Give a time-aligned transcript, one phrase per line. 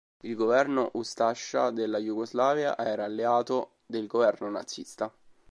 [0.21, 5.13] Il governo Ustascia della Jugoslavia era alleato del governo nazista.